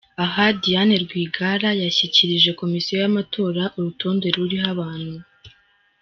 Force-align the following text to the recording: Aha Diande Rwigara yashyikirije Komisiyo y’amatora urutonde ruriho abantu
Aha 0.23 0.45
Diande 0.61 0.95
Rwigara 1.05 1.69
yashyikirije 1.83 2.49
Komisiyo 2.61 2.95
y’amatora 3.03 3.63
urutonde 3.77 4.25
ruriho 4.35 4.67
abantu 4.73 5.15